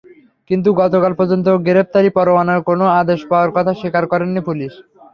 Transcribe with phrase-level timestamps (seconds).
[0.49, 4.73] কিন্তু গতকাল পর্যন্ত গ্রেপ্তারি পরোয়ানার কোনো আদেশ পাওয়ার কথা স্বীকার করেনি পুলিশ।